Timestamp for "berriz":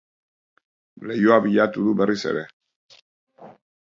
2.01-2.17